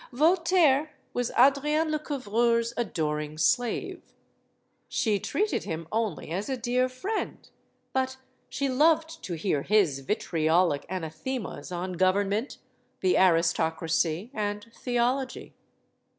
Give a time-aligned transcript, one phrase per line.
[0.11, 4.01] Voltaire was Adrienne Lecouvreur's adoring slave.
[4.87, 7.47] She treated him only as a dear friend;
[7.93, 8.17] but
[8.49, 12.57] she loved to hear his vitriolic anathemas on government,
[13.01, 15.53] the aristocracy, and theology.